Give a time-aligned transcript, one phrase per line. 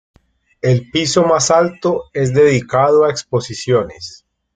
[0.63, 4.25] El piso más alto es dedicado a exposiciones.